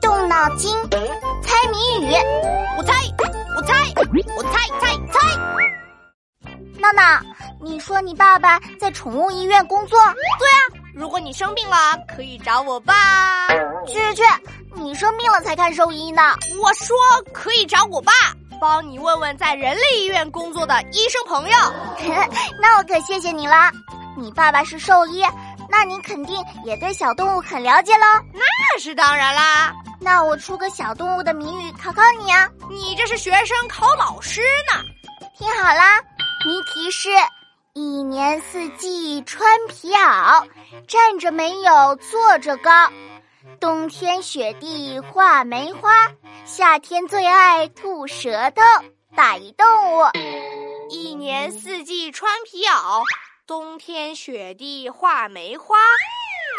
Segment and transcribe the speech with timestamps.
[0.00, 0.74] 动脑筋，
[1.42, 2.12] 猜谜语。
[2.76, 2.92] 我猜，
[3.56, 3.74] 我猜，
[4.36, 5.36] 我猜猜猜。
[6.78, 7.20] 闹闹，
[7.62, 9.98] 你说你爸爸在宠物医院工作？
[10.38, 10.60] 对啊，
[10.94, 11.76] 如果你生病了，
[12.14, 12.94] 可以找我爸。
[13.86, 14.22] 去去去，
[14.74, 16.34] 你生病了才看兽医呢。
[16.60, 16.96] 我说
[17.32, 18.12] 可以找我爸，
[18.60, 21.56] 帮你问问在人类医院工作的医生朋友。
[22.60, 23.70] 那我可谢谢你了。
[24.18, 25.22] 你爸爸是兽医，
[25.68, 28.06] 那你肯定也对小动物很了解喽。
[28.32, 29.74] 那是当然啦。
[30.00, 32.48] 那我出个小动物的谜语考考你啊！
[32.70, 34.40] 你这是学生考老师
[34.72, 34.82] 呢。
[35.38, 36.00] 听好啦，
[36.44, 37.08] 谜题是：
[37.72, 40.46] 一年四季穿皮袄，
[40.86, 42.90] 站着没有坐着高，
[43.58, 45.90] 冬天雪地画梅花，
[46.44, 48.62] 夏天最爱吐舌头。
[49.14, 50.04] 打一动物。
[50.90, 53.02] 一年四季穿皮袄，
[53.46, 55.76] 冬天雪地画梅花。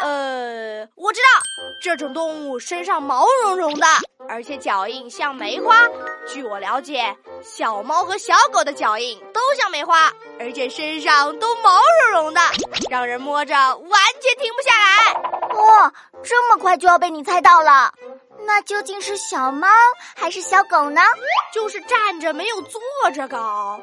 [0.00, 1.42] 呃，我知道，
[1.82, 3.86] 这种动物身上毛茸茸的，
[4.26, 5.86] 而且脚印像梅花。
[6.26, 12.40] 据我了解，小猫和小狗的脚印都像梅花，而且身上都毛茸茸的，
[12.88, 15.12] 让人摸着完全停不下来。
[15.60, 15.92] 哇，
[16.22, 17.92] 这么快就要被你猜到了？
[18.46, 19.68] 那究竟是小猫
[20.16, 21.02] 还是小狗呢？
[21.52, 22.80] 就是站着没有坐
[23.14, 23.78] 着高，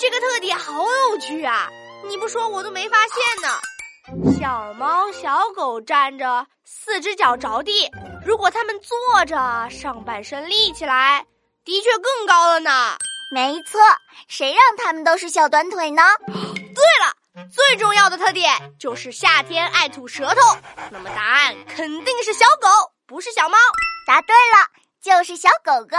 [0.00, 0.72] 这个特点好
[1.10, 1.68] 有趣啊！
[2.06, 4.32] 你不说我都没发现呢。
[4.38, 7.90] 小猫、小狗站着，四只脚着地。
[8.24, 11.26] 如果它们坐着，上半身立起来，
[11.64, 12.96] 的确更高了呢。
[13.30, 13.80] 没错，
[14.26, 16.02] 谁让它们都是小短腿呢？
[16.26, 20.56] 对了，最重要的特点就是夏天爱吐舌头。
[20.90, 22.68] 那么答案肯定是小狗，
[23.06, 23.58] 不是小猫。
[24.06, 24.66] 答对了，
[25.02, 25.96] 就是小狗狗。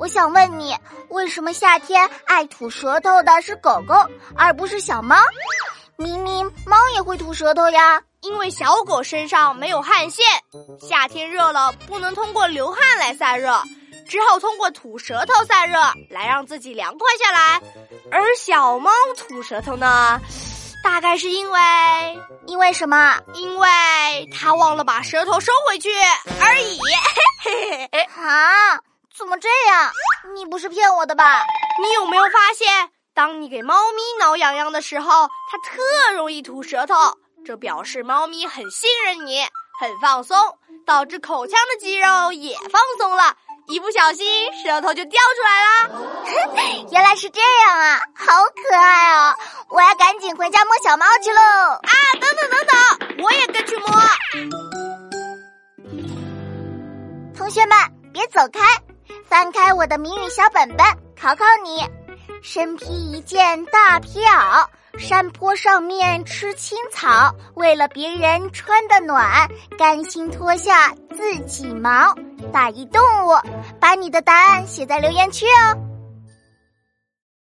[0.00, 0.74] 我想问你，
[1.10, 3.94] 为什么夏天爱吐舌头的是狗狗，
[4.34, 5.14] 而不是小猫？
[5.96, 10.24] 明明猫也会吐舌头呀，因为小狗身上没有汗腺，
[10.80, 13.62] 夏天热了不能通过流汗来散热，
[14.08, 15.78] 只好通过吐舌头散热
[16.08, 17.60] 来让自己凉快下来。
[18.10, 20.18] 而小猫吐舌头呢，
[20.82, 21.60] 大概是因为
[22.46, 23.18] 因为什么？
[23.34, 23.68] 因为
[24.34, 25.90] 它忘了把舌头收回去
[26.40, 26.78] 而已。
[28.16, 28.80] 啊，
[29.20, 29.92] 怎么这样？
[30.34, 31.44] 你不是骗我的吧？
[31.82, 32.90] 你有没有发现？
[33.12, 36.94] 当你给猫咪挠痒痒的时候，它特容易吐舌头，
[37.44, 39.42] 这表示猫咪很信任你，
[39.78, 40.36] 很放松，
[40.86, 43.36] 导致口腔的肌肉也放松了，
[43.68, 45.90] 一不小心舌头就掉出来啦。
[46.90, 49.36] 原来是这样啊，好可爱哦！
[49.68, 51.40] 我要赶紧回家摸小猫去喽。
[51.42, 53.86] 啊，等等等等，我也跟去摸。
[57.36, 57.76] 同学们
[58.12, 58.60] 别走开，
[59.30, 60.84] 翻开我的谜语小本本，
[61.16, 61.88] 考考你。
[62.42, 64.66] 身披一件大皮袄，
[64.98, 69.48] 山坡上面吃青草，为了别人穿的暖，
[69.78, 72.12] 甘心脱下自己毛。
[72.52, 73.38] 打一动物，
[73.78, 75.78] 把你的答案写在留言区哦。